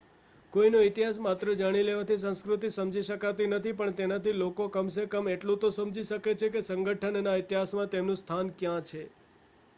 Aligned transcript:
કોઈનો 0.53 0.79
ઇતિહાસ 0.83 1.17
માત્ર 1.19 1.51
જાણી 1.55 1.83
લેવાથી 1.83 2.17
સંસ્કૃતિ 2.21 2.71
સમજી 2.71 3.03
શકાતી 3.09 3.47
નથી 3.51 3.75
પણ 3.75 3.99
તેનાથી 3.99 4.35
લોકો 4.35 4.67
કમ 4.71 4.89
સે 4.89 5.07
કમ 5.09 5.31
એટલું 5.31 5.61
તો 5.61 5.73
સમજી 5.73 6.07
શકે 6.07 6.37
છે 6.37 6.51
કે 6.51 6.65
સંગઠનના 6.65 7.37
ઇતિહાસમાં 7.37 7.91
તેમનું 7.91 8.17
સ્થાન 8.17 8.53
ક્યાં 8.57 8.85
છે 8.85 9.07